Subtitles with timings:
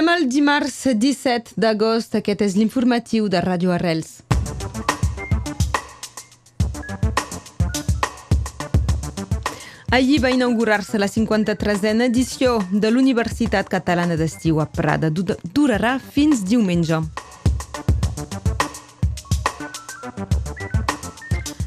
[0.00, 4.22] Estem el dimarts 17 d'agost, aquest és l'informatiu de Ràdio Arrels.
[9.92, 15.12] Ahir va inaugurar-se la 53a edició de l'Universitat Catalana d'Estiu a Prada.
[15.12, 17.04] Durarà fins diumenge.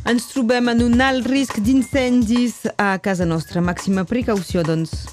[0.09, 3.61] Ens trobem en un alt risc d'incendis a casa nostra.
[3.61, 5.12] Màxima precaució, doncs.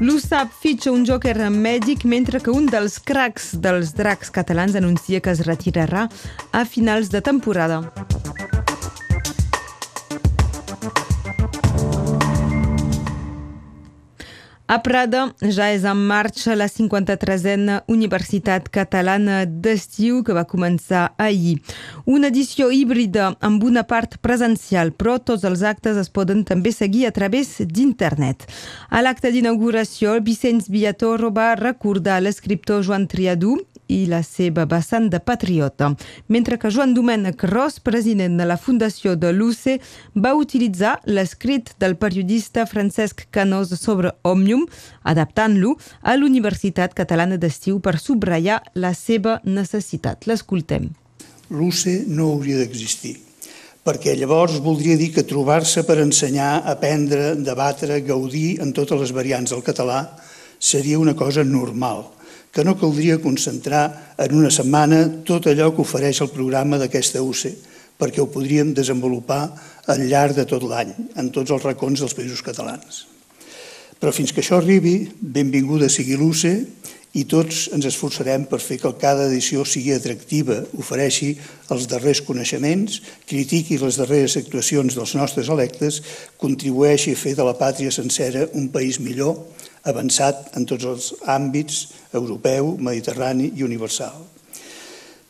[0.00, 5.34] L'USAP fitxa un joker mèdic mentre que un dels cracs dels dracs catalans anuncia que
[5.34, 6.06] es retirarà
[6.56, 7.82] a finals de temporada.
[14.70, 21.56] A Prada ja és en marxa la 53a Universitat Catalana d'Estiu que va començar ahir.
[22.06, 27.08] Una edició híbrida amb una part presencial, però tots els actes es poden també seguir
[27.08, 28.46] a través d'internet.
[28.94, 33.58] A l'acte d'inauguració, Vicenç Viatorro va recordar l'escriptor Joan Triadú
[33.90, 35.90] i la seva vessant de patriota,
[36.28, 39.78] mentre que Joan Domènec Ros, president de la Fundació de l'UCE,
[40.14, 44.66] va utilitzar l'escrit del periodista Francesc Canós sobre Òmnium,
[45.02, 50.28] adaptant-lo a l'Universitat Catalana d'Estiu per subratllar la seva necessitat.
[50.30, 50.90] L'escoltem.
[51.50, 53.18] L'UCE no hauria d'existir
[53.80, 59.50] perquè llavors voldria dir que trobar-se per ensenyar, aprendre, debatre, gaudir en totes les variants
[59.50, 60.02] del català
[60.60, 62.04] seria una cosa normal
[62.52, 67.54] que no caldria concentrar en una setmana tot allò que ofereix el programa d'aquesta UCE,
[68.00, 69.42] perquè ho podríem desenvolupar
[69.92, 73.04] al llarg de tot l'any, en tots els racons dels països catalans.
[74.00, 76.54] Però fins que això arribi, benvinguda sigui l'UCE
[77.20, 81.34] i tots ens esforçarem per fer que cada edició sigui atractiva, ofereixi
[81.74, 86.00] els darrers coneixements, critiqui les darreres actuacions dels nostres electes,
[86.38, 89.36] contribueixi a fer de la pàtria sencera un país millor,
[89.88, 94.18] avançat en tots els àmbits europeu, mediterrani i universal.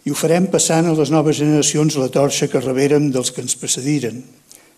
[0.05, 3.57] I ho farem passant a les noves generacions la torxa que rebérem dels que ens
[3.61, 4.23] precediren.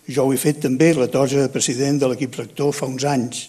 [0.03, 3.45] Jo ho he fet també la torxa de president de l'equip rector fa uns anys,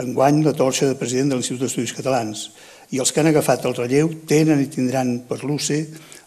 [0.00, 2.48] enguany la torxa de president de l'Institut d'Estudis Catalans.
[2.96, 5.82] I els que han agafat el relleu tenen i tindran per l'UCE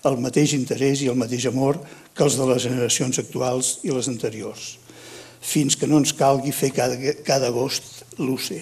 [0.05, 1.79] el mateix interès i el mateix amor
[2.13, 4.75] que els de les generacions actuals i les anteriors,
[5.41, 8.61] fins que no ens calgui fer cada, cada agost l'UCE.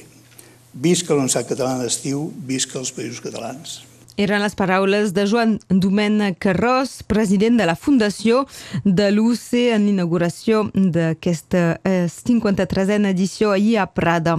[0.74, 3.80] Visca Universitat Catalana d'Estiu, visca els països catalans.
[4.19, 8.41] Eren les paraules de Joan Domènec Carròs, president de la Fundació
[8.84, 11.80] de l'UCE en l'inauguració d'aquesta
[12.12, 14.35] 53a eh, edició ahir a Prada.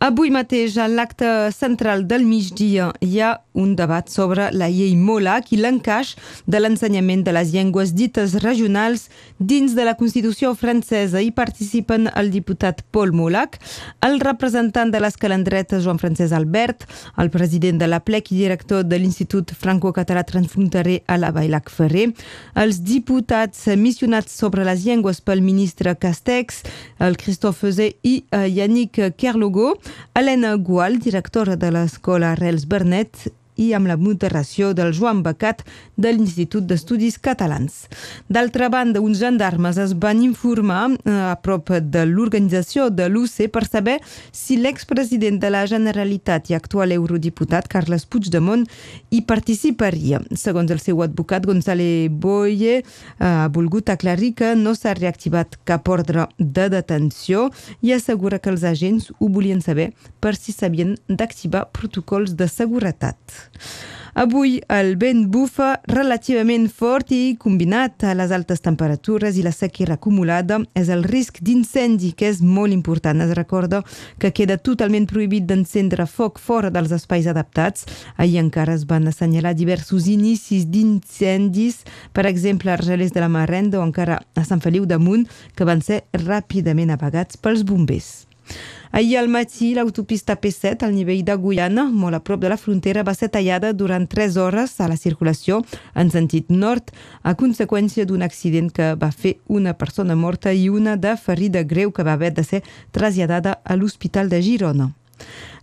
[0.00, 5.52] Avui mateix, a l'acte central del migdia, hi ha un debat sobre la llei MOLAC
[5.52, 6.14] i l'encaix
[6.46, 11.20] de l'ensenyament de les llengües dites regionals dins de la Constitució francesa.
[11.20, 13.58] Hi participen el diputat Paul Molac,
[14.06, 16.86] el representant de l'escalandreta Joan Francesc Albert,
[17.18, 22.10] el president de la PLEC i director de l'Institut Franco-Català Transfronterer a la Bailac Ferrer,
[22.54, 26.62] els diputats missionats sobre les llengües pel ministre Castex,
[27.00, 29.74] el Christophe Zé i eh, Yannick Kerlogo,
[30.14, 35.64] Helena Gual, directora de l'escola Arrels Bernet, i amb la moderació del Joan Becat
[35.98, 37.86] de l'Institut d'Estudis Catalans.
[38.30, 43.64] D'altra banda, uns gendarmes es van informar eh, a prop de l'organització de l'UC per
[43.66, 43.98] saber
[44.32, 48.64] si l'expresident de la Generalitat i actual eurodiputat Carles Puigdemont
[49.10, 50.22] hi participaria.
[50.38, 52.84] Segons el seu advocat González Boye, eh,
[53.18, 57.48] ha volgut aclarir que no s'ha reactivat cap ordre de detenció
[57.82, 63.18] i assegura que els agents ho volien saber per si s'havien d'activar protocols de seguretat.
[64.18, 69.94] Avui el vent bufa relativament fort i combinat a les altes temperatures i la sequera
[69.94, 73.22] acumulada és el risc d'incendi que és molt important.
[73.22, 73.84] Es recorda
[74.18, 77.86] que queda totalment prohibit d'encendre foc fora dels espais adaptats.
[78.16, 83.78] Ahir encara es van assenyalar diversos inicis d'incendis, per exemple a Argelers de la Marrenda
[83.78, 88.27] o encara a Sant Feliu damunt, que van ser ràpidament apagats pels bombers.
[88.90, 93.04] Ahir al matí, l'autopista P7, al nivell de Guyana, molt a prop de la frontera,
[93.04, 95.60] va ser tallada durant 3 hores a la circulació
[95.94, 100.96] en sentit nord a conseqüència d'un accident que va fer una persona morta i una
[100.96, 104.94] de ferida greu que va haver de ser traslladada a l'Hospital de Girona.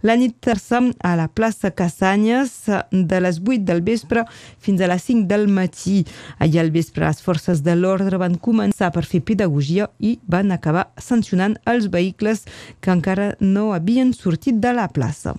[0.05, 2.51] La nit terça a la plaça Cassanyes
[2.91, 4.25] de les 8 del vespre
[4.61, 6.03] fins a les 5 del matí.
[6.37, 10.89] Allà al vespre les forces de l'ordre van començar per fer pedagogia i van acabar
[11.01, 12.45] sancionant els vehicles
[12.81, 15.35] que encara no havien sortit de la plaça.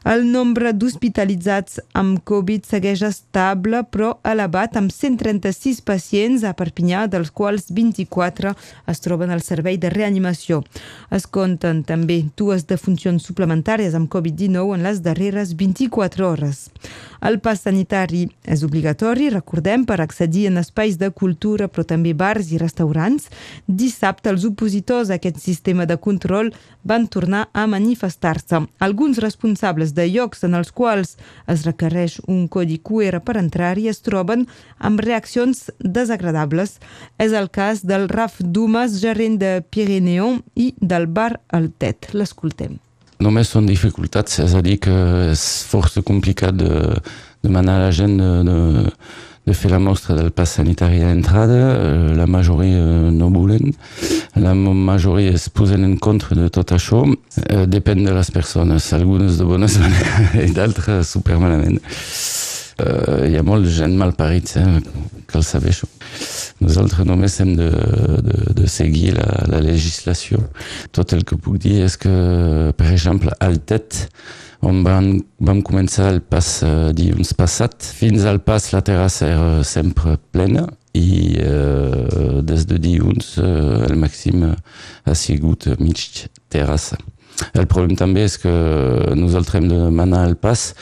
[0.00, 7.28] El nombre d'hospitalitzats amb Covid segueix estable però elevat amb 136 pacients a Perpinyà, dels
[7.28, 8.54] quals 24
[8.88, 10.62] es troben al servei de reanimació.
[11.12, 16.70] Es compten també dues defuncions suplementàries amb Covid-19 en les darreres 24 hores.
[17.20, 22.48] El pas sanitari és obligatori, recordem, per accedir en espais de cultura, però també bars
[22.54, 23.28] i restaurants.
[23.68, 26.48] Dissabte, els opositors a aquest sistema de control
[26.82, 28.62] van tornar a manifestar-se.
[28.80, 31.16] Alguns responsables de llocs en els quals
[31.50, 34.46] es requereix un codi QR per entrar-hi es troben
[34.78, 36.78] amb reaccions desagradables.
[37.18, 42.12] És el cas del Raf Dumas, gerent de Pirineu i del bar El Tet.
[42.14, 42.78] L'escoltem.
[43.20, 44.94] Només són dificultats, és a dir, que
[45.28, 46.96] és força complicat de,
[47.42, 48.92] demanar a la gent de, de,
[49.46, 51.00] de fer la mostra del pas sanitari.
[51.00, 53.74] Eh, la majoria no volen.
[54.36, 57.04] La majoria es posen en contra de tot això.
[57.46, 61.80] Eh, depèn de les persones, algunes de bones maneres i d'altres supermalament.
[62.80, 64.78] Uh, hi ha molt gent malparits, eh,
[65.28, 65.88] cal saber això.
[66.64, 67.68] Nosaltres només hem de,
[68.24, 70.40] de, de seguir la, la legislació.
[70.96, 72.12] Tot el que puc dir és que,
[72.76, 74.06] per exemple, al TET,
[74.66, 79.64] on vam, vam començar el pas uh, dilluns passat, fins al pas la terrassa era
[79.64, 80.66] sempre plena
[80.96, 86.98] i uh, des de dilluns uh, el màxim ha sigut mig terrassa.
[87.56, 88.50] El problema també és que
[89.16, 90.74] nosaltres hem de demanar el pas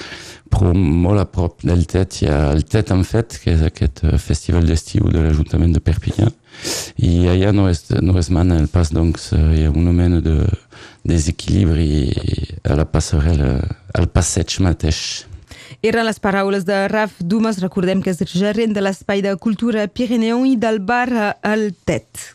[0.48, 2.22] però molt a prop del TET.
[2.22, 6.30] Hi ha el TET en fet, que és aquest festival d'estiu de l'Ajuntament de Perpinyà,
[6.96, 10.40] i allà no es, no es mana el pas, doncs hi ha una mena de
[11.08, 13.52] desequilibri a la passarel·la,
[13.94, 15.26] al passeig mateix.
[15.84, 20.42] Eren les paraules de Raf Dumas, recordem que és gerent de l'Espai de Cultura Pirineu
[20.48, 22.26] i del bar El Tet.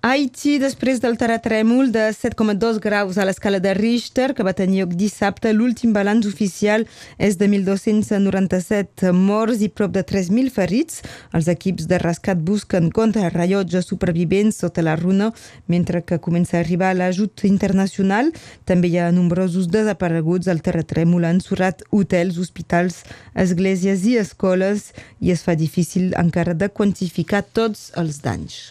[0.00, 4.92] Haití, després del terratrèmol de 7,2 graus a l'escala de Richter, que va tenir lloc
[4.94, 6.84] dissabte, l'últim balanç oficial
[7.18, 11.02] és de 1.297 morts i prop de 3.000 ferits.
[11.34, 15.32] Els equips de rescat busquen contra rellotges supervivents sota la runa,
[15.66, 18.30] mentre que comença a arribar l'ajut internacional.
[18.70, 20.46] També hi ha nombrosos desapareguts.
[20.46, 23.02] El terratrèmol ha ensorrat hotels, hospitals,
[23.34, 28.68] esglésies i escoles i es fa difícil encara de quantificar tots els danys.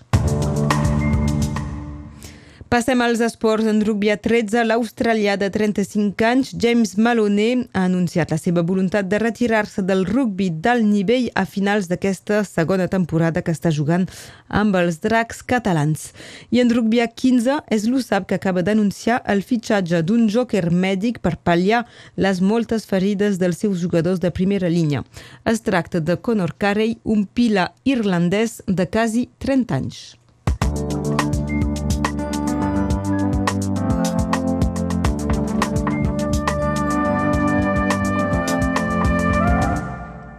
[2.68, 3.64] Passem als esports.
[3.66, 9.08] En rugby a 13, l'australià de 35 anys, James Maloney, ha anunciat la seva voluntat
[9.08, 14.04] de retirar-se del rugby d'alt nivell a finals d'aquesta segona temporada que està jugant
[14.50, 16.12] amb els dracs catalans.
[16.52, 21.24] I en rugby a 15 és l'USAP que acaba d'anunciar el fitxatge d'un joker mèdic
[21.24, 21.86] per pal·liar
[22.20, 25.06] les moltes ferides dels seus jugadors de primera línia.
[25.48, 30.08] Es tracta de Conor Carey, un pila irlandès de quasi 30 anys.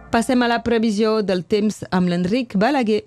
[0.09, 3.03] Passem a la previsió del temps amb l'Enric Balaguer.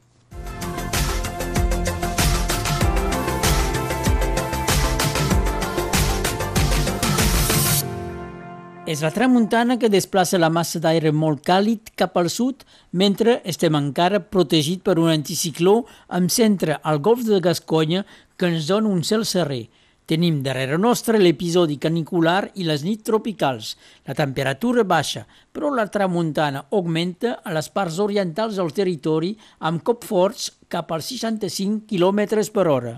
[8.86, 12.62] És la tramuntana que desplaça la massa d'aire molt càlid cap al sud,
[12.92, 18.06] mentre estem encara protegit per un anticicló amb centre al golf de Gasconya
[18.36, 19.64] que ens dona un cel serrer.
[20.12, 23.70] Tenim darrere nostre l'episodi canicular i les nits tropicals.
[24.04, 29.30] La temperatura baixa, però la tramuntana augmenta a les parts orientals del territori
[29.64, 32.92] amb cop forts cap als 65 km per hora.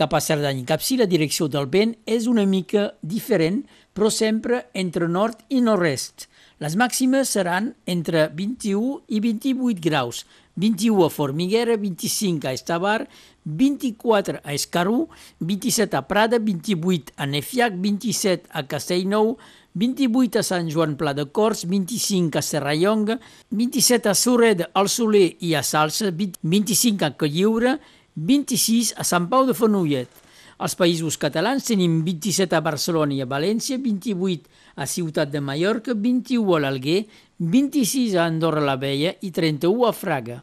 [0.00, 3.60] Cap a Cerdanya i Capcí la direcció del vent és una mica diferent,
[3.92, 6.24] però sempre entre nord i nord-est.
[6.64, 10.24] Les màximes seran entre 21 i 28 graus,
[10.56, 13.08] 21 a Formiguera, 25 a Estavar,
[13.44, 15.08] 24 a Escarú,
[15.38, 19.36] 27 a Prada, 28 a Nefiac, 27 a Castellnou,
[19.76, 23.20] 28 a Sant Joan Pla de Cors, 25 a Serrallonga,
[23.50, 27.76] 27 a Sureda, al Soler i a Salsa, 25 a Colliure,
[28.16, 30.25] 26 a Sant Pau de Fenollet.
[30.56, 34.48] Als països catalans tenim 27 a Barcelona i a València, 28
[34.80, 37.02] a Ciutat de Mallorca, 21 a l'Alguer,
[37.38, 40.40] 26 a Andorra la Vella i 31 a Fraga.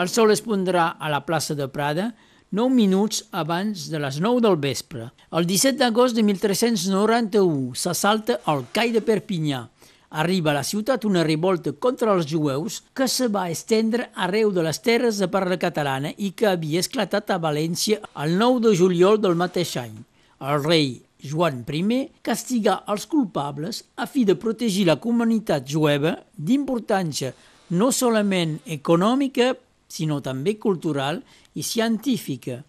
[0.00, 2.14] El sol es pondrà a la plaça de Prada
[2.50, 5.10] 9 minuts abans de les 9 del vespre.
[5.30, 9.60] El 17 d'agost de 1391 s'assalta el cai de Perpinyà.
[10.10, 14.64] Arriba a la ciutat una revolta contra els jueus que se va estendre arreu de
[14.66, 19.20] les terres de parla catalana i que havia esclatat a València el 9 de juliol
[19.22, 19.94] del mateix any.
[20.40, 20.88] El rei
[21.22, 27.30] Joan I castigà els culpables a fi de protegir la comunitat jueva d'importància
[27.70, 29.54] no solament econòmica,
[29.86, 31.22] sinó també cultural
[31.54, 32.64] i científica.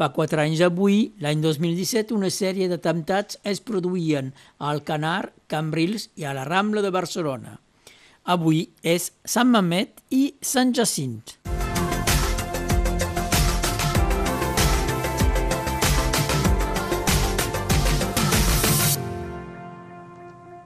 [0.00, 6.24] Fa quatre anys avui, l'any 2017, una sèrie d'atemptats es produïen a Alcanar, Cambrils i
[6.24, 7.58] a la Rambla de Barcelona.
[8.24, 11.49] Avui és Sant Mamet i Sant Jacint.